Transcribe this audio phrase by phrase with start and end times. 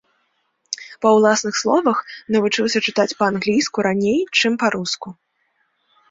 [1.05, 1.97] Па ўласных словах,
[2.35, 5.13] навучыўся чытаць па-англійску раней, чым па-руску.